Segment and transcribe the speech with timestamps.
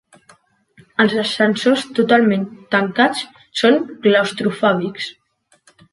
[1.03, 3.21] Els ascensors totalment tancats
[3.63, 3.77] són
[4.07, 5.13] claustrofòbics.